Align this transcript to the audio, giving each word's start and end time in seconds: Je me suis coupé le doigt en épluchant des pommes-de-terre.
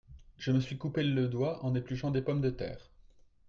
Je 0.39 0.49
me 0.51 0.59
suis 0.59 0.79
coupé 0.79 1.03
le 1.03 1.27
doigt 1.27 1.63
en 1.63 1.75
épluchant 1.75 2.09
des 2.09 2.23
pommes-de-terre. 2.23 2.89